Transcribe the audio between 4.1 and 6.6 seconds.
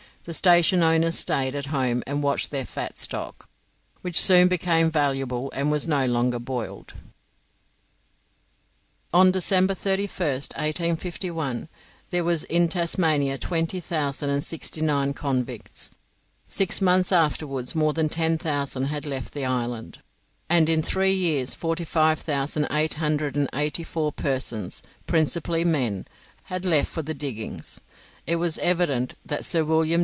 soon became valuable, and was no longer